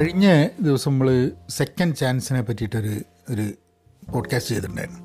[0.00, 3.00] കഴിഞ്ഞ ദിവസം നമ്മൾ സെക്കൻഡ് ചാൻസിനെ പറ്റിയിട്ടൊരു
[3.30, 3.50] ഒരു
[4.12, 5.00] പോഡ്കാസ്റ്റ് ചെയ്തിട്ടുണ്ടായിരുന്നു.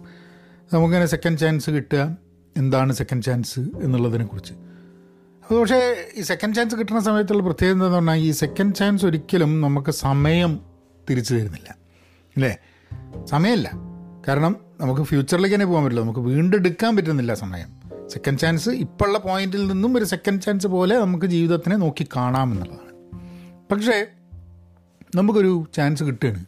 [0.73, 2.17] നമുക്കിങ്ങനെ സെക്കൻഡ് ചാൻസ് കിട്ടുക
[2.57, 4.53] എന്താണ് സെക്കൻഡ് ചാൻസ് എന്നുള്ളതിനെ കുറിച്ച്.
[4.53, 9.91] അപ്പോൾ പക്ഷേ ഈ സെക്കൻഡ് ചാൻസ് കിട്ടുന്ന സമയത്തുള്ള പ്രത്യേകത എന്താണെന്ന് പറഞ്ഞാൽ ഈ സെക്കൻഡ് ചാൻസ് ഒരിക്കലും നമുക്ക്
[9.91, 10.59] സമയം
[11.09, 11.75] തിരിച്ചു തരുന്നില്ല.
[12.37, 12.57] അല്ലേ?
[13.25, 13.71] സമയമല്ല.
[14.27, 16.03] കാരണം നമുക്ക് ഫ്യൂച്ചറിലേക്ക് തന്നെ പോകാൻ പറ്റില്ല.
[16.03, 17.67] നമുക്ക് വീണ്ടും എടുക്കാൻ പറ്റുന്നില്ല സമയം.
[18.07, 22.89] സെക്കൻഡ് ചാൻസ് ഇപ്പോഴുള്ള പോയിന്റിൽ നിന്നും ഒരു സെക്കൻഡ് ചാൻസ് പോലെ നമുക്ക് ജീവിതത്തിനെ നോക്കി കാണാമെന്നുള്ളതാണ്.
[23.71, 24.07] പക്ഷേ
[25.15, 26.45] നമുക്കൊരു ചാൻസ് കിട്ടുകയാണ്.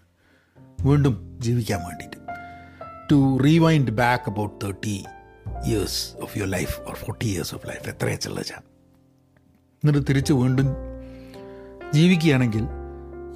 [0.81, 2.17] വീണ്ടും ജീവിക്കാൻ വേണ്ടിയിട്ട്.
[3.11, 5.03] To rewind back about thirty
[5.65, 8.61] years of your life or forty years of life എത്ര വെച്ചുള്ള വെച്ചാൽ
[9.83, 10.67] എന്നിട്ട് തിരിച്ച് വീണ്ടും
[11.93, 12.63] ജീവിക്കുകയാണെങ്കിൽ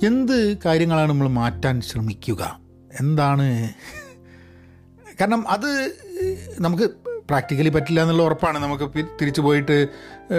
[0.05, 2.59] എന്ത് കാര്യങ്ങളാണ് നമ്മൾ മാറ്റാൻ ശ്രമിക്കുക?
[2.99, 3.69] എന്താണ്?
[5.21, 5.69] കാരണം അത്
[6.59, 6.83] നമുക്ക്
[7.29, 8.57] പ്രാക്ടിക്കലി പറ്റില്ല എന്നുള്ള ഉറപ്പാണ്.
[8.57, 8.83] നമുക്ക്
[9.21, 9.87] തിരിച്ചു പോയിട്ട്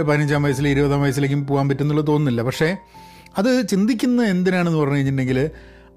[0.02, 2.42] പതിനഞ്ചാം വയസ്സിൽ ഇരുപതാം വയസ്സിലേക്കും പോകാൻ പറ്റുന്നുള്ളത് തോന്നുന്നില്ല.
[2.42, 2.76] പക്ഷേ
[3.38, 5.50] അത് ചിന്തിക്കുന്ന എന്തിനാണെന്ന് പറഞ്ഞു കഴിഞ്ഞിട്ടുണ്ടെങ്കിൽ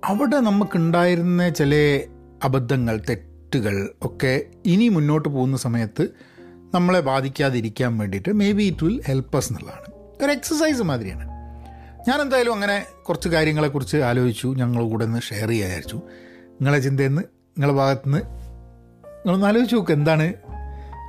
[0.05, 2.02] അവിടെ നമുക്കുണ്ടായിരുന്ന ചില
[2.44, 6.08] അബദ്ധങ്ങൾ തെറ്റുകൾ ഒക്കെ ഇനി മുന്നോട്ട് പോകുന്ന സമയത്ത്
[6.73, 10.23] നമ്മളെ ബാധിക്കാതിരിക്കാൻ വേണ്ടിയിട്ട് maybe it will help us എന്നുള്ളതാണ്.
[10.23, 11.28] ഒരു എക്സസൈസ് മാതിരിയാണ്.
[12.09, 16.02] ഞാൻ എന്തായാലും അങ്ങനെ കുറച്ച് കാര്യങ്ങളെക്കുറിച്ച് ആലോചിച്ചു ഞങ്ങൾ കൂടെ ഒന്ന് ഷെയർ ചെയ്യാൻ വിചാരിച്ചു.
[16.52, 18.22] നിങ്ങളെ ചിന്തയിൽ നിന്ന് നിങ്ങളെ ഭാഗത്തു നിന്ന്
[19.06, 20.33] നിങ്ങളൊന്ന് ആലോചിച്ച് നോക്ക് എന്താണ്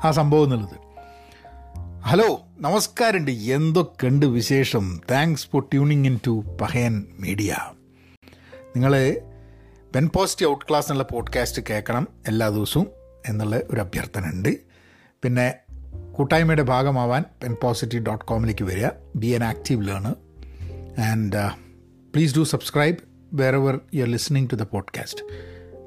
[0.04, 0.80] ആ സംഭവം എന്നുള്ളത്.
[2.04, 3.30] ഹലോ നമസ്കാരമുണ്ട്.
[3.30, 5.00] എന്തൊക്കെയുണ്ട് വിശേഷം?
[5.10, 7.56] Thanks for tuning in to Pahayan media
[8.66, 9.20] നിങ്ങൾ
[9.94, 12.86] പെൻ പോസ്റ്റ് ഔട്ട് ക്ലാസ് എന്നുള്ള പോഡ്കാസ്റ്റ് കേൾക്കണം എല്ലാ ദിവസവും
[13.28, 14.58] എന്നുള്ള ഒരു അഭ്യർത്ഥന ഉണ്ട്
[15.22, 15.54] പിന്നെ
[16.12, 18.88] കൂട്ടായ്മയുടെ ഭാഗമാവാൻ പെൻ പോസിറ്റീവ് ഡോട്ട് കോമിലേക്ക് വരിക.
[19.16, 20.16] Be an active learner
[21.00, 21.50] and
[22.14, 22.96] please do subscribe
[23.54, 25.20] wherever you are listening to the podcast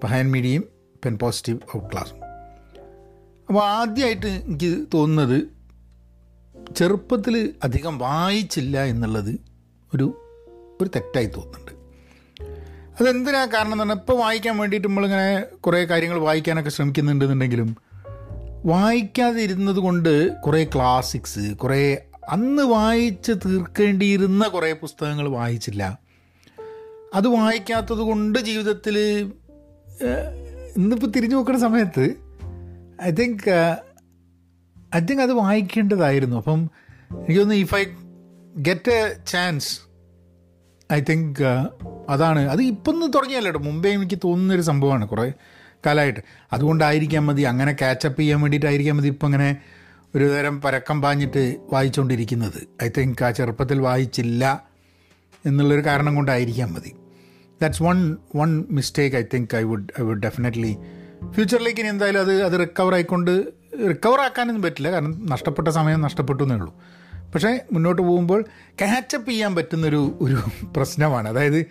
[0.04, 0.64] Pahayan മീഡിയയും
[1.06, 2.18] പെൻ പോസിറ്റീവ് ഔട്ട് ക്ലാസ്സും
[3.48, 5.63] അപ്പോൾ ആദ്യമായിട്ട് എനിക്ക് തോന്നുന്നത്
[6.72, 9.40] ചെറുപ്പത്തിൽ അധികം വായിച്ചില്ല എന്നുള്ളത്
[9.96, 10.20] ഒരു
[10.82, 11.72] ഒരു തെറ്റായി തോന്നുന്നുണ്ട്.
[13.00, 17.78] അതെന്തിനാ കാരണം എന്ന് പറഞ്ഞാൽ ഇപ്പോൾ വായിക്കാൻ വേണ്ടിയിട്ട് നമ്മളിങ്ങനെ കുറേ കാര്യങ്ങൾ വായിക്കാനൊക്കെ ശ്രമിക്കുന്നുണ്ടെന്നുണ്ടെങ്കിലും
[18.66, 26.00] വായിക്കാതെ ഇരുന്നത് കൊണ്ട് കുറേ ക്ലാസിക്സ് കുറേ അന്ന് വായിച്ച് തീർക്കേണ്ടിയിരുന്ന കുറേ പുസ്തകങ്ങൾ വായിച്ചില്ല.
[27.14, 29.00] അത് വായിക്കാത്തത് കൊണ്ട് ജീവിതത്തിൽ
[30.78, 32.16] ഇന്നിപ്പോൾ തിരിഞ്ഞു നോക്കുന്ന സമയത്ത്
[33.04, 33.78] ഐ തിങ്ക്
[34.96, 36.38] ഐ തിങ്ക് അത് വായിക്കേണ്ടതായിരുന്നു.
[36.38, 36.70] അപ്പം
[37.12, 37.84] എനിക്ക് തോന്നുന്നു if I
[38.58, 39.80] get a chance
[40.94, 41.44] I think
[42.10, 42.50] അതാണ്.
[42.50, 45.34] അത് ഇപ്പം ഒന്ന് തുടങ്ങിയല്ലോ മുമ്പേ എനിക്ക് തോന്നുന്നൊരു സംഭവമാണ് കുറേ
[45.86, 46.20] കാലമായിട്ട്.
[46.54, 49.58] അതുകൊണ്ടായിരിക്കാം മതി അങ്ങനെ ക്യാച്ചപ്പ് ചെയ്യാൻ വേണ്ടിയിട്ടായിരിക്കാം മതി ഇപ്പം അങ്ങനെ
[50.16, 54.64] ഒരു തരം പരക്കം പാഞ്ഞിട്ട് വായിച്ചുകൊണ്ടിരിക്കുന്നത് ഐ തിങ്ക് ആ ചെറുപ്പത്തിൽ വായിച്ചില്ല
[55.46, 56.94] എന്നുള്ളൊരു കാരണം കൊണ്ടായിരിക്കാം മതി.
[57.62, 60.78] That's one one mistake I think I would I would definitely
[61.32, 64.92] ഫ്യൂച്ചറിലേക്ക് ഇനി എന്തായാലും അത് അത് റിക്കവർ ആയിക്കൊണ്ട് റിക്കവർ ആക്കാനൊന്നും പറ്റില്ല.
[64.92, 66.76] കാരണം നഷ്ടപ്പെട്ട സമയം നഷ്ടപ്പെട്ടു എന്നേ ഉള്ളൂ.
[67.34, 68.42] പക്ഷേ മുന്നോട്ട് പോകുമ്പോൾ
[68.80, 70.38] ക്യാച്ചപ്പ് ചെയ്യാൻ പറ്റുന്നൊരു ഒരു
[70.76, 71.30] പ്രശ്നമാണ്.
[71.30, 71.66] അതായത്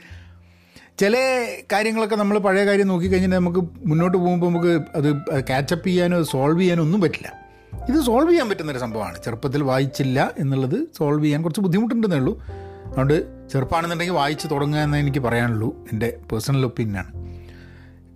[0.98, 6.82] ചില കാര്യങ്ങളൊക്കെ നമ്മൾ പഴയ കാര്യം നോക്കിക്കഴിഞ്ഞാൽ നമുക്ക് മുന്നോട്ട് പോകുമ്പോൾ നമുക്ക് അത് ക്യാച്ചപ്പ് ചെയ്യാനോ സോൾവ് ചെയ്യാനോ
[6.82, 7.42] ഒന്നും പറ്റില്ല.
[7.88, 9.22] ഇത് സോൾവ് ചെയ്യാൻ പറ്റുന്നൊരു സംഭവമാണ്.
[9.24, 12.42] ചെറുപ്പത്തിൽ വായിച്ചില്ല എന്നുള്ളത് സോൾവ് ചെയ്യാൻ കുറച്ച് ബുദ്ധിമുട്ടുണ്ടെന്നേ ഉള്ളൂ.
[12.86, 15.86] അതുകൊണ്ട് ചെറുപ്പമാണെന്നുണ്ടെങ്കിൽ വായിച്ച് തുടങ്ങുക എന്നേ എനിക്ക് പറയാനുള്ളൂ.
[15.92, 17.21] എന്റെ പേഴ്സണൽ ഒപ്പീനിയനാണ്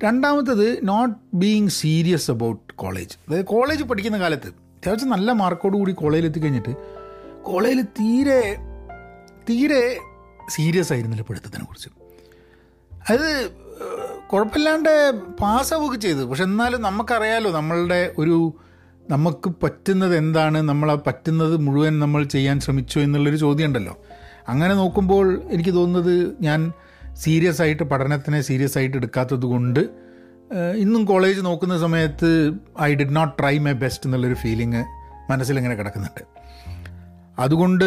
[0.02, 6.26] രണ്ടാമത്തത് not being serious about college അതായത് കോളേജ് പഠിക്കുന്ന കാലത്ത് അത്യാവശ്യം നല്ല മാർക്കോട് കൂടി കോളേജിൽ
[6.26, 6.72] എത്തിക്കഴിഞ്ഞിട്ട്
[7.42, 8.56] കോളേജിൽ തീരെ
[9.50, 9.98] തീരെ
[10.48, 11.88] സീരിയസ് ആയിരുന്നില്ല പഠിത്തത്തിനെ കുറിച്ച്.
[13.10, 13.50] അത്
[14.26, 16.22] കുഴപ്പമില്ലാണ്ട് പാസ്സാവുകയൊക്കെ ചെയ്തു.
[16.24, 18.54] പക്ഷെ എന്നാലും നമുക്കറിയാലോ നമ്മളുടെ ഒരു
[19.10, 23.94] നമുക്ക് പറ്റുന്നത് എന്താണ് നമ്മൾ നമ്മളെ പറ്റുന്നത് മുഴുവൻ നമ്മൾ ചെയ്യാൻ ശ്രമിച്ചോ എന്നുള്ളൊരു ചോദ്യം ഉണ്ടല്ലോ
[24.48, 26.72] അങ്ങനെ നോക്കുമ്പോൾ എനിക്ക് തോന്നുന്നത് ഞാൻ
[27.16, 29.80] സീരിയസ് ആയിട്ട് പഠനത്തിനെ സീരിയസ് ആയിട്ട് എടുക്കാത്തത് കൊണ്ട്
[30.76, 34.82] ഇന്നും കോളേജ് നോക്കുന്ന സമയത്ത് I did not try my best എന്നുള്ളൊരു ഫീലിങ്
[35.30, 36.22] മനസ്സിലിങ്ങനെ കിടക്കുന്നുണ്ട്.
[37.38, 37.84] അതുകൊണ്ട്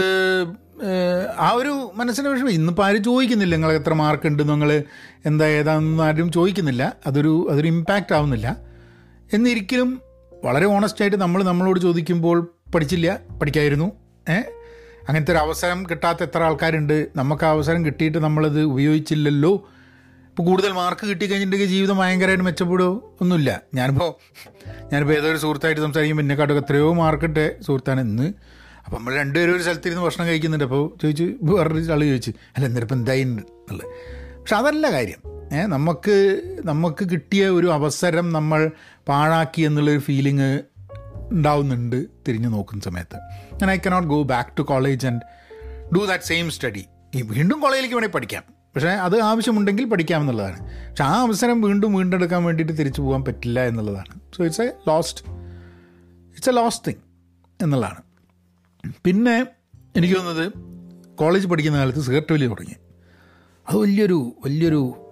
[1.39, 2.49] ആ ഒരു മനസ്സിന് വിഷമം.
[2.49, 4.83] ഇന്നിപ്പോൾ ആരും ചോദിക്കുന്നില്ല നിങ്ങൾ എത്ര മാർക്ക് ഉണ്ട് നിങ്ങൾ
[5.25, 6.93] എന്താ ഏതാണെന്ന് ആരും ചോദിക്കുന്നില്ല.
[7.07, 8.57] അതൊരു അതൊരു ഇമ്പാക്റ്റ് ആവുന്നില്ല.
[9.33, 10.01] എന്നിരിക്കലും
[10.43, 13.91] വളരെ ഓണസ്റ്റായിട്ട് നമ്മൾ നമ്മളോട് ചോദിക്കുമ്പോൾ പഠിച്ചില്ല പഠിക്കായിരുന്നു
[14.29, 14.37] ഏ
[15.09, 17.07] അങ്ങനത്തെ ഒരു അവസരം കിട്ടാത്ത എത്ര ആൾക്കാരുണ്ട്?
[17.15, 19.53] നമുക്ക് അവസരം കിട്ടിയിട്ട് നമ്മളത് ഉപയോഗിച്ചില്ലല്ലോ?
[20.29, 23.61] ഇപ്പോൾ കൂടുതൽ മാർക്ക് കിട്ടിക്കഴിഞ്ഞിട്ടുണ്ടെങ്കിൽ ജീവിതം ഭയങ്കരമായിട്ട് മെച്ചപ്പെടുമോ ഒന്നുമില്ല.
[23.75, 24.11] ഞാനിപ്പോൾ
[24.93, 28.33] ഞാനിപ്പോൾ ഏതൊരു സുഹൃത്തായിട്ട് സംസാരിക്കുമ്പോൾ എന്നെക്കാട്ടും എത്രയോ മാർക്കിട്ടെ സുഹൃത്താണ് ഇന്ന്.
[28.85, 30.63] അപ്പോൾ നമ്മൾ രണ്ടുപേരും ഒരു സ്ഥലത്തിരുന്ന് ഭക്ഷണം കഴിക്കുന്നുണ്ട്.
[30.63, 33.87] അപ്പോൾ ചോദിച്ചു വേറൊരു ആൾ ചോദിച്ചു അല്ല എന്നിട്ടിപ്പോൾ എന്തായി എന്നുള്ളത്.
[34.39, 35.21] പക്ഷെ അതല്ല കാര്യം.
[35.69, 38.71] നമുക്ക് നമുക്ക് കിട്ടിയ ഒരു അവസരം നമ്മൾ
[39.07, 40.61] പാഴാക്കി എന്നുള്ളൊരു ഫീലിംഗ്
[41.31, 43.15] ഉണ്ടാവുന്നുണ്ട് തിരിഞ്ഞു നോക്കുന്ന സമയത്ത്.
[43.53, 45.21] ഞാൻ I cannot go back to college and
[45.95, 46.85] do that same study
[47.15, 48.43] ഈ വീണ്ടും കോളേജിലേക്ക് വേണമെങ്കിൽ പഠിക്കാം.
[48.75, 50.89] പക്ഷേ അത് ആവശ്യമുണ്ടെങ്കിൽ പഠിക്കാം എന്നുള്ളതാണ്.
[50.89, 54.19] പക്ഷെ ആ അവസരം വീണ്ടും വീണ്ടെടുക്കാൻ വേണ്ടിയിട്ട് തിരിച്ചു പോകാൻ പറ്റില്ല എന്നുള്ളതാണ്.
[54.37, 55.23] So it's a lost
[56.33, 57.01] it's a lost thing
[57.63, 58.01] എന്നുള്ളതാണ്.
[59.05, 59.45] പിന്നെ
[59.97, 60.53] എനിക്ക് തോന്നുന്നത്
[61.15, 62.75] കോളേജ് പഠിക്കുന്ന കാലത്ത് സിഗരറ്റ് വലി തുടങ്ങി.
[63.69, 65.05] അത് വലിയൊരു വലിയൊരു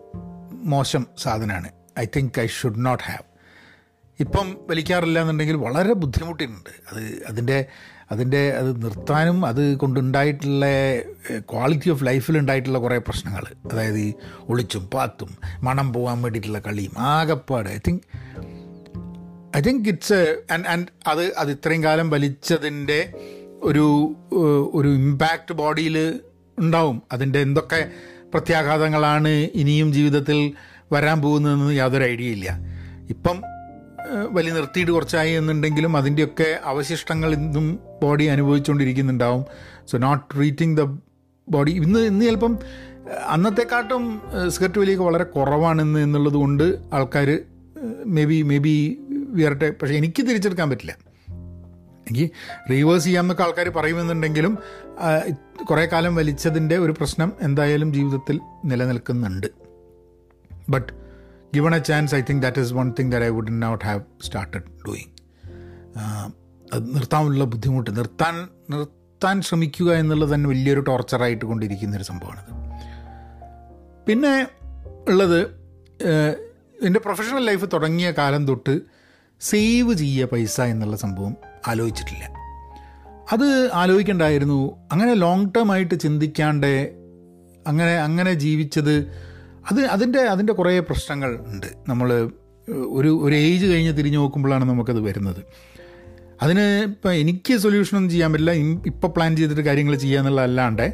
[0.51, 1.69] മോശം സാധനമാണ്.
[1.99, 3.26] I think I should not have
[4.19, 7.65] ഇപ്പം വലിക്കാറില്ല എന്നുണ്ടെങ്കിൽ വളരെ ബുദ്ധിമുട്ടുണ്ട് അത് അതിന്റെ
[8.11, 10.65] അതിന്റെ അത് നിർത്താനും അത് കൊണ്ടുണ്ടായിട്ടുള്ള
[11.39, 13.45] ക്വാളിറ്റി ഓഫ് ലൈഫിൽ ഉണ്ടായിട്ടുള്ള കുറേ പ്രശ്നങ്ങൾ.
[13.71, 14.13] അതായത് ഈ
[14.49, 17.69] ഒളിച്ചും പാത്തും മണം പോകാൻ വേണ്ടിയിട്ടുള്ള കളിയും ആകപ്പാട്.
[17.69, 18.01] I think
[19.57, 23.13] I think it's and and അത് അത് ഇത്രയും കാലം വലിച്ചതിന്റെ
[23.63, 24.15] ഒരു
[24.73, 26.19] ഒരു ഇമ്പാക്റ്റ് ബോഡിയിൽ
[26.59, 27.01] ഉണ്ടാവും.
[27.11, 27.91] അതിന്റെ എന്തൊക്കെ
[28.33, 30.53] പ്രത്യാഘാതങ്ങളാണ് ഇനിയും ജീവിതത്തിൽ
[30.91, 32.59] വരാൻ പോകുന്നതെന്ന് യാതൊരു ഐഡിയ ഇല്ല.
[33.09, 33.56] ഇപ്പം
[34.30, 39.45] വലി നിർത്തിയിട്ട് കുറച്ചായി എന്നുണ്ടെങ്കിലും അതിന്റെയൊക്കെ അവശിഷ്ടങ്ങൾ ഇന്നും body അനുഭവിച്ചുകൊണ്ടിരിക്കുന്നുണ്ടാവും.
[39.92, 41.00] So not treating the
[41.50, 42.57] body ഇന്ന് ഇന്ന് ചിലപ്പം
[43.27, 47.39] അന്നത്തെക്കാട്ടും സിഗരറ്റ് വലിയൊക്കെ വളരെ കുറവാണെന്ന് എന്നുള്ളത് കൊണ്ട് ആൾക്കാർ
[48.06, 50.98] മേ ബി മേ ബി വിയർട്ടെ പക്ഷേ എനിക്ക് തിരിച്ചെടുക്കാൻ പറ്റില്ല.
[52.07, 52.31] എനിക്ക്
[52.69, 54.57] റീവേഴ്സ് ചെയ്യാമെന്നൊക്കെ ആൾക്കാർ പറയുമെന്നുണ്ടെങ്കിലും
[55.69, 59.48] കുറേ കാലം വലിച്ചതിന്റെ ഒരു പ്രശ്നം എന്തായാലും ജീവിതത്തിൽ നിലനിൽക്കുന്നുണ്ട്.
[60.69, 61.06] But
[61.57, 65.12] given a chance I think that is one thing I would not have started doing
[66.74, 68.36] അത് നിർത്താനുള്ള ബുദ്ധിമുട്ട് നിർത്താൻ
[68.69, 72.51] നിർത്താൻ ശ്രമിക്കുക എന്നുള്ളത് തന്നെ വലിയൊരു ടോർച്ചറായിട്ട് കൊണ്ടിരിക്കുന്ന ഒരു സംഭവമാണത്.
[74.07, 74.33] പിന്നെ
[75.07, 75.39] ഉള്ളത്
[76.86, 78.74] എന്റെ പ്രൊഫഷണൽ ലൈഫ് തുടങ്ങിയ കാലം തൊട്ട്
[79.42, 81.36] സേവ് ചെയ്യുക പൈസ എന്നുള്ള സംഭവം
[81.68, 82.25] ആലോചിച്ചിട്ടില്ല.
[83.31, 84.59] അത് ആലോചിക്കേണ്ടായിരുന്നു.
[84.92, 86.74] അങ്ങനെ ലോങ് ടേം ആയിട്ട് ചിന്തിക്കാണ്ട്
[87.68, 88.95] അങ്ങനെ അങ്ങനെ ജീവിച്ചത്
[89.71, 91.67] അത് അതിന്റെ അതിന്റെ കുറേ പ്രശ്നങ്ങൾ ഉണ്ട്.
[91.87, 92.09] നമ്മൾ
[92.97, 95.41] ഒരു ഒരു ഏജ് കഴിഞ്ഞ് തിരിഞ്ഞു നോക്കുമ്പോഴാണ് നമുക്കത് വരുന്നത്.
[96.41, 98.51] അതിന് ഇപ്പം എനിക്ക് സൊല്യൂഷനൊന്നും ചെയ്യാൻ പറ്റില്ല.
[98.85, 100.85] ഇപ്പം പ്ലാൻ ചെയ്തിട്ട് കാര്യങ്ങൾ ചെയ്യുക എന്നുള്ള അല്ലാണ്ട്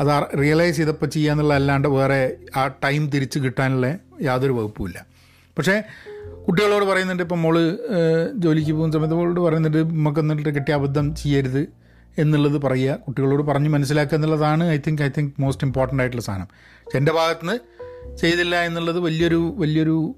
[0.00, 4.98] അത് റിയലൈസ് ചെയ്തപ്പോൾ ചെയ്യുക എന്നുള്ള അല്ലാണ്ട് വേറെ ആ ടൈം തിരിച്ച് കിട്ടാനുള്ള യാതൊരു വകുപ്പുമില്ല
[5.58, 5.82] പക്ഷേ
[6.48, 7.56] കുട്ടികളോട് പറയുന്നുണ്ട് ഇപ്പം മോൾ
[8.34, 11.62] ജോലിക്ക് പോകുന്ന സമയത്ത് മോളോട് പറയുന്നുണ്ട് നമുക്ക് എന്നിട്ട് കിട്ടിയ അബദ്ധം ചെയ്യരുത്
[12.18, 12.96] എന്നുള്ളത് പറയുക.
[12.96, 16.48] കുട്ടികളോട് പറഞ്ഞ് മനസ്സിലാക്കുക എന്നുള്ളതാണ് I think I think most important ആയിട്ടുള്ള സാധനം.
[16.94, 17.56] എന്റെ ഭാഗത്തുനിന്ന്
[18.14, 20.16] ചെയ്തില്ല എന്നുള്ളത് വലിയൊരു വലിയൊരു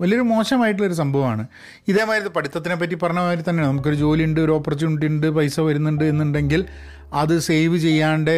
[0.00, 1.46] വലിയൊരു മോശമായിട്ടുള്ളൊരു സംഭവമാണ്.
[1.88, 3.70] ഇതേമാതിരി പഠിത്തത്തിനെ പറ്റി പറഞ്ഞ മാതിരി തന്നെയാണ്.
[3.70, 6.64] നമുക്കൊരു ജോലി ഉണ്ട് ഒരു ഓപ്പർച്യൂണിറ്റി ഉണ്ട് പൈസ വരുന്നുണ്ട് എന്നുണ്ടെങ്കിൽ
[7.12, 8.36] അത് സേവ് ചെയ്യാണ്ട്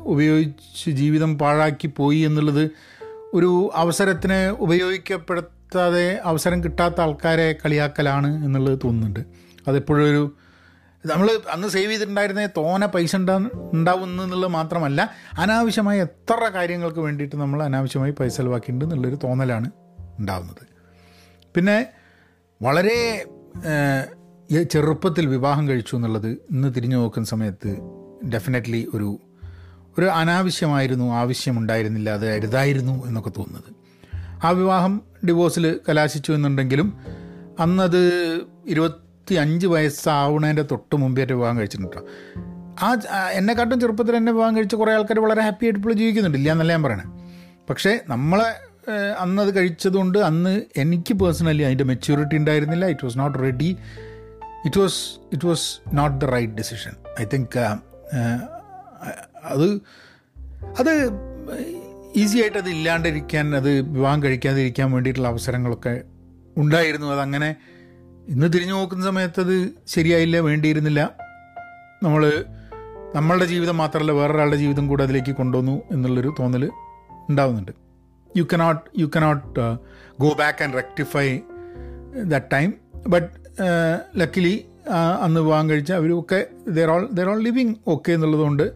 [0.00, 2.70] ഉപയോഗിച്ച് ജീവിതം പാഴാക്കി പോയി എന്നുള്ളത്
[3.34, 9.20] ഒരു അവസരത്തിന് ഉപയോഗിക്കപ്പെടുത്താതെ അവസരം കിട്ടാത്ത ആൾക്കാരെ കളിയാക്കലാണ് എന്നുള്ളത് തോന്നുന്നുണ്ട്.
[9.68, 10.32] അതെപ്പോഴും ഒരു
[11.06, 13.36] നമ്മൾ അന്ന് സേവ് ചെയ്തിട്ടുണ്ടായിരുന്ന തോന പൈസ ഉണ്ടാ
[13.72, 19.70] ഉണ്ടാവും എന്നുള്ളത് മാത്രമല്ല അനാവശ്യമായ എത്ര കാര്യങ്ങൾക്ക് വേണ്ടിയിട്ട് നമ്മൾ അനാവശ്യമായി പൈസ ചെലവാക്കിയിട്ടുണ്ട് എന്നുള്ളൊരു തോന്നലാണ്
[20.18, 20.66] ഉണ്ടാവുന്നത്.
[21.56, 21.86] പിന്നെ
[22.62, 23.26] വളരെ
[24.62, 27.76] ചെറുപ്പത്തിൽ വിവാഹം കഴിച്ചു എന്നുള്ളത് ഇന്ന് തിരിഞ്ഞു നോക്കുന്ന സമയത്ത്
[28.28, 29.18] ഡെഫിനറ്റ്ലി ഒരു
[29.98, 33.74] ഒരു അനാവശ്യമായിരുന്നു ആവശ്യമുണ്ടായിരുന്നില്ല അത് അരുതായിരുന്നു എന്നൊക്കെ തോന്നുന്നത്.
[34.44, 36.98] ആ വിവാഹം ഡിവോഴ്സിൽ കലാശിച്ചു എന്നുണ്ടെങ്കിലും
[37.60, 38.02] അന്നത്
[38.66, 41.96] ഇരുപത്തി അഞ്ച് വയസ്സാവുന്നതിന്റെ തൊട്ട് മുമ്പേ എന്റെ വിവാഹം കഴിച്ചിട്ടുണ്ട്
[42.82, 42.96] ആ
[43.32, 46.38] എന്നെക്കാട്ടും ചെറുപ്പത്തിൽ എന്നെ വിവാഹം കഴിച്ച കുറേ ആൾക്കാർ വളരെ ഹാപ്പി ആയിട്ട് ഇപ്പോൾ ജീവിക്കുന്നുണ്ട്.
[46.38, 47.04] ഇല്ല എന്നല്ല ഞാൻ പറയണേ.
[47.70, 48.68] പക്ഷേ നമ്മളെ
[49.18, 52.86] അന്ന് അത് കഴിച്ചതുകൊണ്ട് അന്ന് എനിക്ക് പേഴ്സണലി അതിന്റെ മെച്യൂരിറ്റി ഉണ്ടായിരുന്നില്ല.
[52.86, 53.76] It was not ready
[54.64, 56.90] it was it was not the right decision
[57.20, 57.58] I think
[59.44, 59.80] അത്
[60.78, 61.10] അത്
[62.16, 66.02] ഈസി ആയിട്ട് അത് ഇല്ലാണ്ടിരിക്കാൻ അത് വിവാഹം കഴിക്കാതിരിക്കാൻ വേണ്ടിയിട്ടുള്ള അവസരങ്ങളൊക്കെ
[66.56, 67.06] ഉണ്ടായിരുന്നു.
[67.06, 67.56] അതങ്ങനെ
[68.28, 69.54] ഇന്ന് തിരിഞ്ഞു നോക്കുന്ന സമയത്ത് അത്
[69.88, 71.02] ശരിയായില്ല വേണ്ടിയിരുന്നില്ല.
[72.02, 72.44] നമ്മൾ
[73.14, 76.64] നമ്മളുടെ ജീവിതം മാത്രമല്ല വേറൊരാളുടെ ജീവിതം കൂടെ അതിലേക്ക് കൊണ്ടുവന്നു എന്നുള്ളൊരു തോന്നൽ
[77.28, 77.72] ഉണ്ടാവുന്നുണ്ട്.
[78.36, 79.60] You cannot you cannot
[80.20, 81.26] go back and rectify
[82.24, 82.74] that time
[83.08, 83.30] but
[84.16, 84.54] luckily
[85.22, 88.66] അന്ന് വിവാഹം കഴിച്ച അവരൊക്കെ they're all they're all living okay എന്നുള്ളതുകൊണ്ട്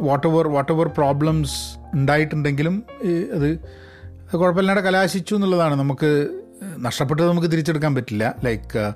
[0.00, 1.56] whatever whatever problems
[1.94, 2.76] ഉണ്ടായിട്ടുണ്ടെങ്കിലും
[3.36, 3.48] അത്
[4.36, 5.74] കുഴപ്പമില്ലാണ്ട് കലാശിച്ചു എന്നുള്ളതാണ്.
[5.74, 6.10] നമുക്ക്
[6.62, 8.34] നഷ്ടപ്പെട്ടത് നമുക്ക് തിരിച്ചെടുക്കാൻ പറ്റില്ല.
[8.44, 8.92] Like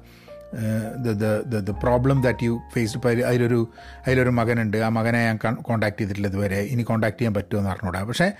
[1.45, 3.69] the problem that you faced ഇപ്പോൾ അതിലൊരു
[4.07, 4.77] അതിലൊരു മകനുണ്ട്.
[4.77, 6.59] ആ മകനെ ഞാൻ കോൺടാക്ട് ചെയ്തിട്ടില്ല ഇതുവരെ.
[6.59, 8.03] ഇനി കോൺടാക്ട് ചെയ്യാൻ പറ്റുമെന്ന് അറിഞ്ഞൂടാ.
[8.03, 8.33] പക്ഷേ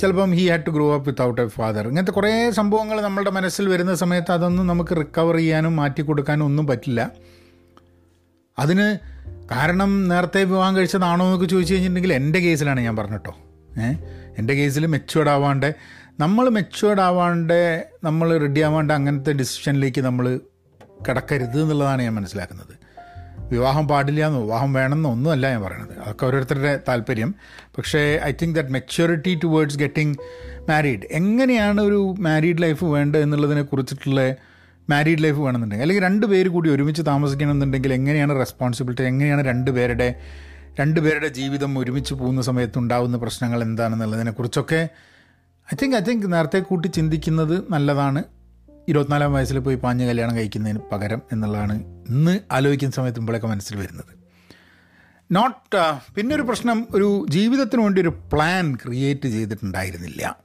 [0.00, 3.94] ചിലപ്പം he had to grow up without a father ഇങ്ങനത്തെ കുറേ സംഭവങ്ങൾ നമ്മളുടെ മനസ്സിൽ വരുന്ന
[3.94, 7.10] സമയത്ത് അതൊന്നും നമുക്ക് റിക്കവർ ചെയ്യാനും മാറ്റി കൊടുക്കാനും ഒന്നും പറ്റില്ല.
[8.58, 8.98] അതിന്
[9.50, 13.36] കാരണം നേരത്തെ വിവാഹം കഴിച്ചതാണോ എന്നൊക്കെ ചോദിച്ചു കഴിഞ്ഞിട്ടുണ്ടെങ്കിൽ എന്റെ കേസിലാണ് ഞാൻ പറഞ്ഞിട്ടോ
[13.82, 13.98] ഏഹ്
[14.38, 15.74] എന്റെ കേസിൽ മെച്ചുവേർഡ് ആവാണ്ട്
[16.18, 17.58] നമ്മൾ മെച്ചുവേർഡ് ആവാണ്ട്
[18.04, 20.26] നമ്മൾ റെഡി ആവാണ്ട് അങ്ങനത്തെ ഡിസിഷനിലേക്ക് നമ്മൾ
[21.06, 22.74] കിടക്കരുത് എന്നുള്ളതാണ് ഞാൻ മനസ്സിലാക്കുന്നത്.
[23.50, 25.92] വിവാഹം പാടില്ല എന്നോ വിവാഹം വേണമെന്നോ ഒന്നുമല്ല ഞാൻ പറയണത്.
[26.02, 27.30] അതൊക്കെ ഓരോരുത്തരുടെ താല്പര്യം.
[27.76, 30.16] പക്ഷേ I think that maturity towards getting
[30.70, 34.20] married എങ്ങനെയാണ് ഒരു മാരീഡ് ലൈഫ് വേണ്ടത് എന്നുള്ളതിനെ കുറിച്ചിട്ടുള്ള
[34.90, 40.08] മാരീഡ് ലൈഫ് വേണമെന്നുണ്ടെങ്കിൽ അല്ലെങ്കിൽ രണ്ട് പേര് കൂടി ഒരുമിച്ച് താമസിക്കണമെന്നുണ്ടെങ്കിൽ എങ്ങനെയാണ് റെസ്പോൺസിബിലിറ്റി എങ്ങനെയാണ് രണ്ട് പേരുടെ
[40.80, 44.80] രണ്ട് പേരുടെ ജീവിതം ഒരുമിച്ച് പോകുന്ന സമയത്ത് ഉണ്ടാകുന്ന പ്രശ്നങ്ങൾ എന്താണെന്നുള്ളതിനെ കുറിച്ചൊക്കെ
[45.74, 48.24] ഐ തിങ്ക് ഐ തിങ്ക് നേരത്തെ കൂട്ടി ചിന്തിക്കുന്നത് നല്ലതാണ്.
[48.88, 54.16] ഇരുപത്തിനാലാം വയസ്സിൽ പോയി പാഞ്ഞ് കല്യാണം കഴിക്കുന്നതിന് പകരം എന്നുള്ളതാണ് ഇന്ന് ആലോചിക്കുന്ന സമയത്ത് ഇമ്പോഴൊക്കെ മനസ്സിൽ വരുന്നത്.
[55.32, 60.40] നോട്ട് പിന്നെ ഒരു പ്രശ്നം ഒരു ജീവിതത്തിന് വേണ്ടി ഒരു പ്ലാൻ ക്രിയേറ്റ് ചെയ്തിട്ടുണ്ടായിരുന്നില്ല.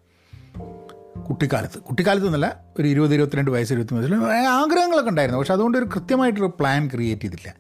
[1.30, 1.80] കുട്ടിക്കാലത്ത്.
[1.80, 5.40] കുട്ടിക്കാലത്ത് എന്നല്ല ഒരു ഇരുപത് ഇരുപത്തിരണ്ട് വയസ്സ് ഇരുപത്തി വയസ്സിൽ ആഗ്രഹങ്ങളൊക്കെ ഉണ്ടായിരുന്നു.
[5.40, 7.56] പക്ഷെ അതുകൊണ്ട് ഒരു കൃത്യമായിട്ടൊരു പ്ലാൻ ക്രിയേറ്റ് ചെയ്തില്ല.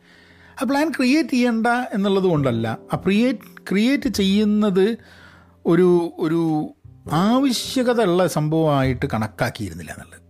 [0.62, 3.40] ആ പ്ലാൻ ക്രിയേറ്റ് ചെയ്യേണ്ട എന്നുള്ളത് കൊണ്ടല്ല ആ ക്രിയേറ്റ്
[3.70, 4.98] ക്രിയേറ്റ് ചെയ്യുന്നത്
[5.66, 6.74] ഒരു ഒരു
[7.14, 10.22] ആവശ്യകത ഉള്ള സംഭവമായിട്ട് കണക്കാക്കിയിരുന്നില്ല എന്നുള്ളത്.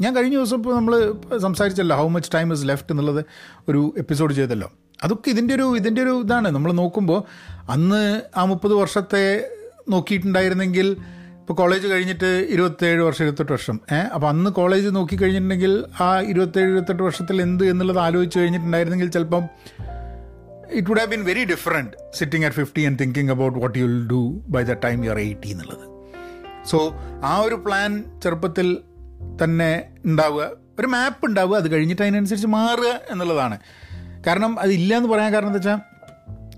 [0.00, 3.24] ഞാൻ കഴിഞ്ഞ ദിവസം ഇപ്പോൾ നമ്മൾ സംസാരിച്ചല്ലോ how much time is left എന്നുള്ളത്
[3.68, 4.72] ഒരു എപ്പിസോഡ് ചെയ്തല്ലോ.
[5.04, 6.48] അതൊക്കെ ഇതിന്റെ ഒരു ഇതിന്റെ ഒരു ഇതാണ്.
[6.48, 7.24] നമ്മൾ നോക്കുമ്പോൾ
[7.68, 9.50] അന്ന് ആ മുപ്പത് വർഷത്തെ
[9.88, 10.96] നോക്കിയിട്ടുണ്ടായിരുന്നെങ്കിൽ
[11.40, 13.80] ഇപ്പോൾ കോളേജ് കഴിഞ്ഞിട്ട് ഇരുപത്തേഴ് വർഷം ഇരുപത്തെട്ട് വർഷം.
[13.92, 19.44] ഏഹ് അപ്പോൾ അന്ന് കോളേജ് നോക്കി കഴിഞ്ഞിട്ടുണ്ടെങ്കിൽ ആ ഇരുപത്തേഴ് ഇരുപത്തെട്ട് വർഷത്തിൽ എന്ത് എന്നുള്ളത് ആലോചിച്ച് കഴിഞ്ഞിട്ടുണ്ടായിരുന്നെങ്കിൽ ചിലപ്പം
[20.72, 24.06] it would have been very different sitting at fifty and thinking about what you will
[24.06, 25.91] do by the time you are eighty എന്നുള്ളത്.
[26.64, 28.78] സോ ആ ഒരു പ്ലാൻ ചെറുപ്പത്തിൽ
[29.44, 30.50] തന്നെ ഉണ്ടാവുക.
[30.78, 33.58] ഒരു മാപ്പ് ഉണ്ടാവുക അത് കഴിഞ്ഞിട്ട് അതിനനുസരിച്ച് മാറുക എന്നുള്ളതാണ്.
[34.26, 35.92] കാരണം അതില്ല എന്ന് പറയാൻ കാരണം എന്താ വെച്ചാൽ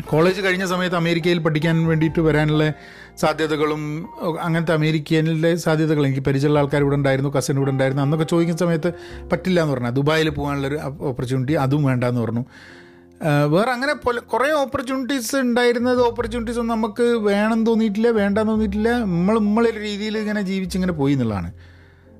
[0.02, 2.72] കോളേജ് കഴിഞ്ഞ സമയത്ത് അമേരിക്കയിൽ പഠിക്കാൻ വേണ്ടിയിട്ട് വരാനുള്ള
[3.16, 4.08] സാധ്യതകളും
[4.40, 8.92] അങ്ങനത്തെ അമേരിക്കയിലെ സാധ്യതകൾ എനിക്ക് പരിചയമുള്ള ആൾക്കാർ ഇവിടെ ഉണ്ടായിരുന്നു കസിൻ ഇവിടെ ഉണ്ടായിരുന്നു അന്നൊക്കെ ചോദിക്കുന്ന സമയത്ത്
[9.32, 12.44] പറ്റില്ല എന്ന് പറഞ്ഞാൽ ദുബായിൽ പോകാനുള്ളൊരു ഓപ്പർച്യൂണിറ്റി അതും വേണ്ട എന്ന് പറഞ്ഞു.
[13.22, 18.98] വേറെ അങ്ങനെ പോലെ കുറേ ഓപ്പർച്യൂണിറ്റീസ് ഉണ്ടായിരുന്നത് ഓപ്പർച്യൂണിറ്റീസ് ഒന്നും നമുക്ക് വേണം തോന്നിയിട്ടില്ല വേണ്ടെന്ന് തോന്നിയിട്ടില്ല.
[18.98, 21.52] നമ്മൾ നമ്മളൊരു രീതിയിൽ ഇങ്ങനെ ജീവിച്ചിങ്ങനെ പോയി എന്നുള്ളതാണ്.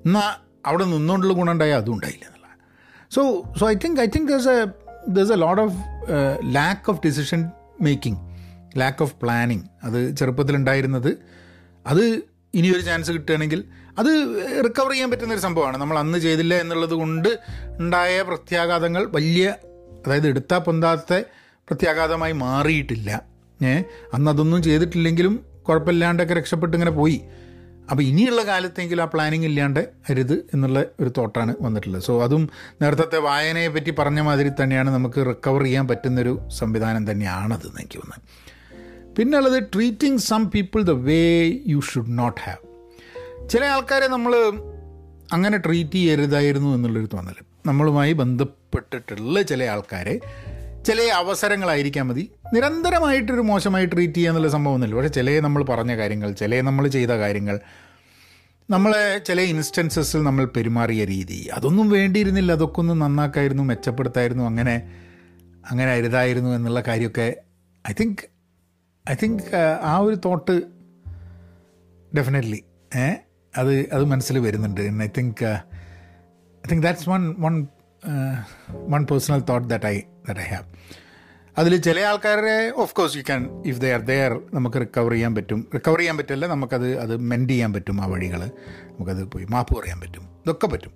[0.06, 0.30] എന്നാൽ
[0.66, 2.60] അവിടെ നിന്നുകൊണ്ടുള്ള ഗുണം ഉണ്ടായാൽ അതും ഉണ്ടായില്ല എന്നുള്ളതാണ്.
[3.10, 4.66] So so I think I think does a
[5.08, 5.76] does a lot of
[6.44, 8.18] lack of decision making
[8.78, 11.18] lack of planning അത് ചെറുപ്പത്തിലുണ്ടായിരുന്നത്.
[11.86, 12.22] അത്
[12.54, 13.64] ഇനിയൊരു ചാൻസ് കിട്ടുകയാണെങ്കിൽ
[13.98, 14.10] അത്
[14.64, 15.76] റിക്കവർ ചെയ്യാൻ പറ്റുന്ന ഒരു സംഭവമാണ്.
[15.76, 17.40] നമ്മൾ അന്ന് ചെയ്തില്ല എന്നുള്ളത് കൊണ്ട്
[17.80, 19.54] ഉണ്ടായ പ്രത്യാഘാതങ്ങൾ വലിയ
[20.06, 21.23] അതായത് എടുത്താൽ പൊന്താത്ത
[21.68, 23.23] പ്രത്യാഘാതമായി മാറിയിട്ടില്ല.
[23.62, 23.82] ഏ?
[24.14, 27.20] അന്ന് അതൊന്നും ചെയ്തിട്ടില്ലെങ്കിലും കുഴപ്പമില്ലാണ്ടൊക്കെ രക്ഷപ്പെട്ട് ഇങ്ങനെ പോയി.
[27.90, 32.02] അപ്പോൾ ഇനിയുള്ള കാലത്തെങ്കിലും ആ പ്ലാനിങ് ഇല്ലാണ്ട് അരുത് എന്നുള്ള ഒരു തോട്ടാണ് വന്നിട്ടുള്ളത്.
[32.02, 32.49] സോ അതും
[32.82, 38.44] നേരത്തെ വായനയെ പറ്റി പറഞ്ഞ മാതിരി തന്നെയാണ് നമുക്ക് റിക്കവർ ചെയ്യാൻ പറ്റുന്നൊരു സംവിധാനം തന്നെയാണത് എനിക്ക് തോന്നുന്നത്
[39.18, 42.75] പിന്നെ ഉള്ളത് treating some people the way you should not have
[43.49, 44.62] ചില ആൾക്കാരെ നമ്മൾ
[45.32, 47.34] അങ്ങനെ ട്രീറ്റ് ചെയ്യരുതായിരുന്നു എന്നുള്ളൊരു തോന്നൽ
[47.66, 50.21] നമ്മളുമായി ബന്ധപ്പെട്ടിട്ടുള്ള ചില ആൾക്കാരെ
[50.87, 52.30] ചില അവസരങ്ങളായിരിക്കാൻ മതി.
[52.54, 57.61] നിരന്തരമായിട്ടൊരു മോശമായി ട്രീറ്റ് ചെയ്യുക എന്നുള്ള സംഭവമൊന്നുമില്ല പക്ഷേ ചില നമ്മൾ പറഞ്ഞ കാര്യങ്ങൾ ചില നമ്മൾ ചെയ്ത കാര്യങ്ങൾ
[58.71, 62.52] നമ്മളെ ചില ഇൻസ്റ്റൻസസിൽ നമ്മൾ പെരുമാറിയ രീതി അതൊന്നും വേണ്ടിയിരുന്നില്ല.
[62.52, 64.76] അതൊക്കെ ഒന്ന് നന്നാക്കായിരുന്നു മെച്ചപ്പെടുത്തായിരുന്നു അങ്ങനെ
[65.71, 67.28] അങ്ങനെ അരുതായിരുന്നു എന്നുള്ള കാര്യമൊക്കെ
[67.90, 68.23] ഐ തിങ്ക്
[69.11, 70.62] ഐ തിങ്ക് ആ ഒരു തോട്ട്
[72.16, 72.64] ഡെഫിനറ്റ്ലി
[72.97, 73.06] ഏ
[73.59, 74.80] അത് അത് മനസ്സിൽ വരുന്നുണ്ട്.
[74.80, 75.44] I think
[76.66, 77.66] I think that's one one
[78.73, 80.64] one personal thought that I that I have
[81.59, 85.71] അതിൽ ചില ആൾക്കാരെ of course you can if they are there നമുക്ക് റിക്കവർ ചെയ്യാൻ പറ്റും.
[85.75, 88.44] റിക്കവർ ചെയ്യാൻ പറ്റില്ല നമുക്കത് അത് മെൻഡ് ചെയ്യാൻ പറ്റും ആ വഴികൾ
[88.87, 90.23] നമുക്കത് പോയി മാപ്പ് പറയാൻ പറ്റും.
[90.23, 90.92] ഇതൊക്കെ പറ്റും.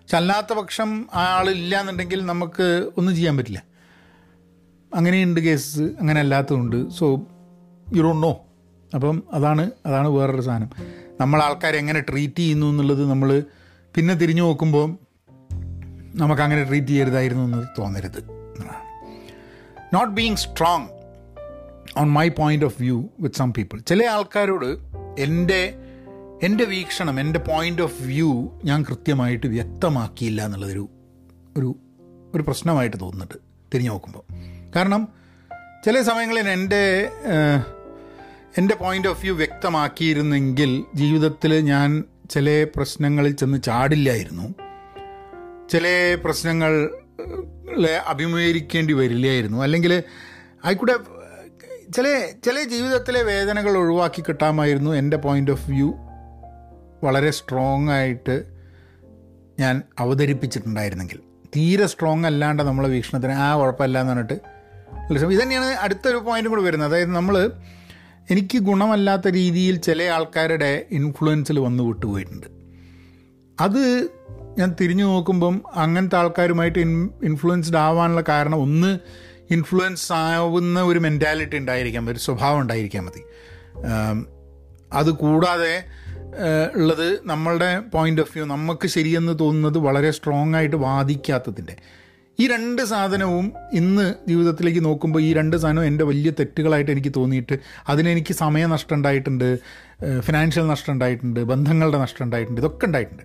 [0.00, 3.64] പക്ഷെ അല്ലാത്ത പക്ഷം ആ ആളില്ല എന്നുണ്ടെങ്കിൽ നമുക്ക് ഒന്നും ചെയ്യാൻ പറ്റില്ല.
[4.94, 6.90] അങ്ങനെയുണ്ട് കേസ് അങ്ങനെ അല്ലാത്തതുണ്ട്.
[6.90, 7.26] സോ
[7.94, 8.44] യു ഡോണ്ട് നോ
[8.94, 10.70] അപ്പം അതാണ് അതാണ് വേറൊരു സാധനം.
[11.20, 13.42] നമ്മൾ ആൾക്കാരെ എങ്ങനെ ട്രീറ്റ് ചെയ്യുന്നു എന്നുള്ളത് നമ്മൾ
[13.94, 15.11] പിന്നെ തിരിഞ്ഞു നോക്കുമ്പോൾ
[16.14, 18.18] നമുക്കങ്ങനെ ട്രീറ്റ് ചെയ്യരുതായിരുന്നു എന്ന് തോന്നരുത്.
[18.24, 18.88] എന്നതാണ്
[19.94, 20.88] not being strong
[21.98, 24.76] on my point of view with some people ചില ആൾക്കാരോട്
[25.18, 25.78] എന്റെ
[26.42, 30.88] എന്റെ വീക്ഷണം എന്റെ പോയിന്റ് ഓഫ് വ്യൂ ഞാൻ കൃത്യമായിട്ട് വ്യക്തമാക്കിയില്ല എന്നുള്ളതൊരു
[31.56, 31.76] ഒരു
[32.34, 33.34] ഒരു പ്രശ്നമായിട്ട് തോന്നുന്നുണ്ട്
[33.74, 34.24] തിരിഞ്ഞു നോക്കുമ്പോൾ.
[34.76, 35.08] കാരണം
[35.84, 36.82] ചില സമയങ്ങളിൽ എന്റെ
[38.58, 44.54] എന്റെ പോയിന്റ് ഓഫ് വ്യൂ വ്യക്തമാക്കിയിരുന്നെങ്കിൽ ജീവിതത്തിൽ ഞാൻ ചില പ്രശ്നങ്ങളിൽ ചെന്ന് ചാടില്ലായിരുന്നു.
[45.72, 46.72] ചില പ്രശ്നങ്ങൾ
[48.06, 49.58] അഭിമുഖീകരിക്കേണ്ടി വരില്ലായിരുന്നു.
[49.62, 50.02] അല്ലെങ്കിൽ
[50.64, 50.94] ആയിക്കൂടെ
[51.96, 52.06] ചില
[52.44, 55.88] ചില ജീവിതത്തിലെ വേദനകൾ ഒഴിവാക്കി കിട്ടാമായിരുന്നു എന്റെ പോയിന്റ് ഓഫ് വ്യൂ
[57.04, 58.36] വളരെ സ്ട്രോങ് ആയിട്ട്
[59.60, 61.18] ഞാൻ അവതരിപ്പിച്ചിട്ടുണ്ടായിരുന്നെങ്കിൽ.
[61.56, 64.38] തീരെ സ്ട്രോങ് അല്ലാണ്ട് നമ്മളെ വീക്ഷണത്തിന് ആ കുഴപ്പമില്ല എന്ന് പറഞ്ഞിട്ട്
[65.14, 66.88] ഇത് തന്നെയാണ് അടുത്തൊരു പോയിന്റും കൂടെ വരുന്നത്.
[66.88, 67.50] അതായത് നമ്മൾ
[68.30, 72.46] എനിക്ക് ഗുണമല്ലാത്ത രീതിയിൽ ചില ആൾക്കാരുടെ ഇൻഫ്ലുവൻസിൽ വന്ന് വിട്ടുപോയിട്ടുണ്ട്.
[73.60, 73.82] അത്
[74.58, 78.98] ഞാൻ തിരിഞ്ഞു നോക്കുമ്പം അങ്ങനത്തെ ആൾക്കാരുമായിട്ട് ഇൻ ഇൻഫ്ലുവൻസ്ഡ് ആവാനുള്ള കാരണം ഒന്ന്
[79.50, 83.22] ഇൻഫ്ലുവൻസ് ആവുന്ന ഒരു മെന്റാലിറ്റി ഉണ്ടായിരിക്കാം ഒരു സ്വഭാവം ഉണ്ടായിരിക്കാൻ മതി.
[84.92, 85.74] അത് കൂടാതെ
[86.74, 91.76] ഉള്ളത് നമ്മളുടെ പോയിന്റ് ഓഫ് വ്യൂ നമുക്ക് ശരിയെന്ന് തോന്നുന്നത് വളരെ സ്ട്രോങ് ആയിട്ട് വാദിക്കാത്തതിന്റെ.
[92.40, 98.34] ഈ രണ്ട് സാധനവും ഇന്ന് ജീവിതത്തിലേക്ക് നോക്കുമ്പോൾ ഈ രണ്ട് സാധനവും എന്റെ വലിയ തെറ്റുകളായിട്ട് എനിക്ക് തോന്നിയിട്ട് അതിനെനിക്ക്
[98.34, 99.58] സമയനഷ്ടം ഉണ്ടായിട്ടുണ്ട്
[100.20, 103.24] ഫിനാൻഷ്യൽ നഷ്ടം ഉണ്ടായിട്ടുണ്ട് ബന്ധങ്ങളുടെ നഷ്ടം ഉണ്ടായിട്ടുണ്ട് ഇതൊക്കെ ഉണ്ടായിട്ടുണ്ട്.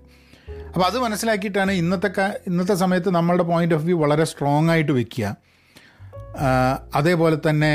[0.78, 2.10] അപ്പോൾ അത് മനസ്സിലാക്കിയിട്ടാണ് ഇന്നത്തെ
[2.48, 5.36] ഇന്നത്തെ സമയത്ത് നമ്മളുടെ പോയിന്റ് ഓഫ് വ്യൂ വളരെ സ്ട്രോങ് ആയിട്ട് വെക്കുക.
[6.96, 7.72] അതേപോലെ തന്നെ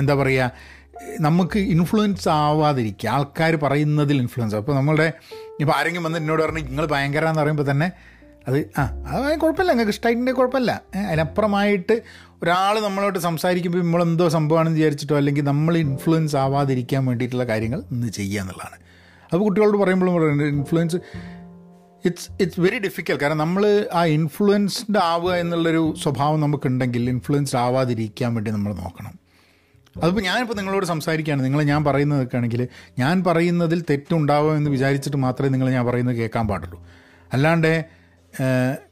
[0.00, 0.50] എന്താ പറയുക
[1.20, 3.08] നമുക്ക് ഇൻഫ്ലുവൻസ് ആവാതിരിക്കുക.
[3.08, 5.12] ആൾക്കാർ പറയുന്നതിൽ ഇൻഫ്ലുവൻസ് അപ്പോൾ നമ്മളുടെ
[5.60, 7.88] ഇപ്പോൾ ആരെങ്കിലും വന്ന് എന്നോട് പറഞ്ഞ് നിങ്ങൾ ഭയങ്കര എന്ന് പറയുമ്പോൾ തന്നെ
[8.48, 9.72] അത് ആ അത് കുഴപ്പമില്ല.
[9.72, 10.72] നിങ്ങൾക്ക് ഇഷ്ടമായിട്ടുണ്ടെങ്കിൽ കുഴപ്പമില്ല.
[11.08, 11.96] അതിനപ്പുറമായിട്ട്
[12.42, 18.78] ഒരാൾ നമ്മളോട്ട് സംസാരിക്കുമ്പോൾ നമ്മളെന്തോ സംഭവമാണെന്ന് വിചാരിച്ചിട്ടോ അല്ലെങ്കിൽ നമ്മൾ ഇൻഫ്ലുവൻസ് ആവാതിരിക്കാൻ വേണ്ടിയിട്ടുള്ള കാര്യങ്ങൾ ഇന്ന് ചെയ്യുക എന്നുള്ളതാണ്.
[19.32, 20.96] അപ്പോൾ കുട്ടികളോട് പറയുമ്പോഴും പറയുന്നത് influence
[22.04, 28.50] it's it's very difficult കാരണം നമ്മൾ ആ ഇൻഫ്ലുവൻസ്ഡ് ആവുക എന്നുള്ളൊരു സ്വഭാവം നമുക്കുണ്ടെങ്കിൽ ഇൻഫ്ലുവൻസ്ഡ് ആവാതിരിക്കാൻ വേണ്ടി
[28.50, 29.14] നമ്മൾ നോക്കണം.
[30.02, 31.44] അതിപ്പോൾ ഞാനിപ്പോൾ നിങ്ങളോട് സംസാരിക്കുകയാണ്.
[31.44, 36.86] നിങ്ങൾ ഞാൻ പറയുന്നത് ആണെങ്കിൽ ഞാൻ പറയുന്നതിൽ തെറ്റുണ്ടാവുക എന്ന് വിചാരിച്ചിട്ട് മാത്രമേ നിങ്ങൾ ഞാൻ പറയുന്നത് കേൾക്കാൻ പാടുള്ളൂ.
[37.32, 37.84] അല്ലാണ്ട്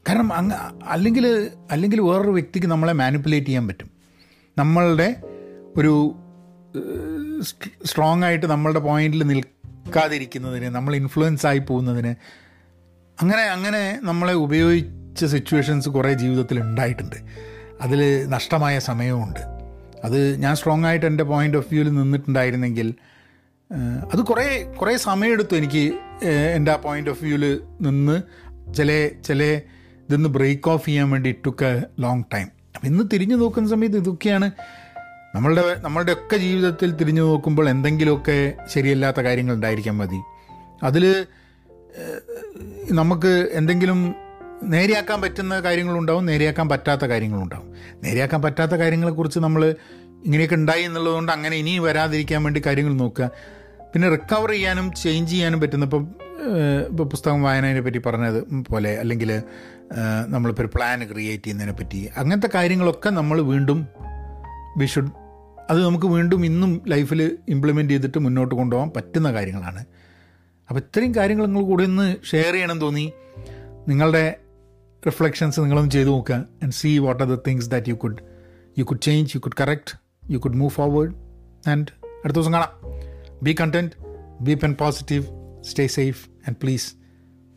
[0.07, 0.55] കാരണം അങ്ങ്
[0.87, 3.89] അല്ലെങ്കിൽ അല്ലെങ്കിൽ വേറൊരു വ്യക്തിക്ക് നമ്മളെ മാനിപ്പുലേറ്റ് ചെയ്യാൻ പറ്റും.
[4.57, 5.15] നമ്മളുടെ
[5.77, 6.15] ഒരു
[7.85, 9.23] സ്ട്രോങ് ആയിട്ട് നമ്മളുടെ പോയിന്റിൽ
[9.85, 12.15] നിൽക്കാതിരിക്കുന്നതിന് നമ്മൾ ഇൻഫ്ലുവൻസ് ആയി പോകുന്നതിന്
[13.19, 17.15] അങ്ങനെ അങ്ങനെ നമ്മളെ ഉപയോഗിച്ച സിറ്റുവേഷൻസ് കുറേ ജീവിതത്തിൽ ഉണ്ടായിട്ടുണ്ട്.
[17.81, 19.39] അതിൽ നഷ്ടമായ സമയമുണ്ട്
[20.03, 22.95] അത് ഞാൻ സ്ട്രോങ് ആയിട്ട് എന്റെ പോയിന്റ് ഓഫ് വ്യൂവിൽ നിന്നിട്ടുണ്ടായിരുന്നെങ്കിൽ
[24.13, 24.45] അത് കുറേ
[24.77, 25.83] കുറേ സമയമെടുത്തു എനിക്ക്
[26.55, 28.21] എന്റെ ആ പോയിന്റ് ഓഫ് വ്യൂവിൽ നിന്ന്
[28.73, 28.91] ചില
[29.23, 29.43] ചില
[30.09, 34.47] ഇതൊന്ന് ബ്രേക്ക് ഓഫ് ചെയ്യാൻ വേണ്ടി ടുക്ക് എ ലോങ് ടൈം അപ്പം ഇന്ന് തിരിഞ്ഞു നോക്കുന്ന സമയത്ത് ഇതൊക്കെയാണ്
[35.35, 40.19] നമ്മളുടെ നമ്മളുടെ ഒക്കെ ജീവിതത്തിൽ തിരിഞ്ഞു നോക്കുമ്പോൾ എന്തെങ്കിലുമൊക്കെ ശരിയല്ലാത്ത കാര്യങ്ങൾ ഉണ്ടായിരിക്കാൻ മതി
[40.83, 41.25] അതിൽ
[42.91, 44.15] നമുക്ക് എന്തെങ്കിലും
[44.63, 47.75] നേരെയാക്കാൻ പറ്റുന്ന കാര്യങ്ങളുണ്ടാവും നേരെയാക്കാൻ പറ്റാത്ത കാര്യങ്ങളുണ്ടാവും.
[48.03, 49.75] നേരെയാക്കാൻ പറ്റാത്ത കാര്യങ്ങളെക്കുറിച്ച് നമ്മൾ
[50.25, 53.31] ഇങ്ങനെയൊക്കെ ഉണ്ടായി എന്നുള്ളതുകൊണ്ട് അങ്ങനെ ഇനി വരാതിരിക്കാൻ വേണ്ടി കാര്യങ്ങൾ നോക്കുക.
[53.93, 56.03] പിന്നെ റിക്കവർ ചെയ്യാനും ചേഞ്ച് ചെയ്യാനും പറ്റുന്ന ഇപ്പം
[56.89, 59.41] ഇപ്പോൾ പുസ്തകം വായനയെ പറ്റി പറഞ്ഞത് പോലെ അല്ലെങ്കിൽ
[60.27, 63.87] നമ്മളിപ്പോൾ ഒരു പ്ലാൻ ക്രിയേറ്റ് ചെയ്യുന്നതിനെ പറ്റി അങ്ങനത്തെ കാര്യങ്ങളൊക്കെ നമ്മൾ വീണ്ടും
[64.77, 65.11] വി ഷുഡ്
[65.69, 69.85] അത് നമുക്ക് വീണ്ടും ഇന്നും ലൈഫിൽ ഇംപ്ലിമെന്റ് ചെയ്തിട്ട് മുന്നോട്ട് കൊണ്ടുപോകാൻ പറ്റുന്ന കാര്യങ്ങളാണ്.
[70.69, 73.11] അപ്പോൾ ഇത്രയും കാര്യങ്ങൾ നിങ്ങൾ കൂടെ ഒന്ന് ഷെയർ ചെയ്യണം തോന്നി.
[73.87, 74.37] നിങ്ങളുടെ
[75.05, 78.17] റിഫ്ലക്ഷൻസ് നിങ്ങളൊന്ന് ചെയ്ത് നോക്കുക and see what are the things that you could
[78.77, 79.93] you could change you could correct
[80.31, 81.13] you could move forward
[81.69, 81.87] and
[82.23, 82.69] അടുത്ത ദിവസം കാണാം.
[83.43, 83.91] Be content
[84.41, 85.25] be pen positive
[85.61, 86.93] stay safe and please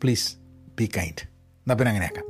[0.03, 0.35] please
[0.79, 2.25] be kind എന്നാൽ പിന്നെ അങ്ങനെയാക്കാം.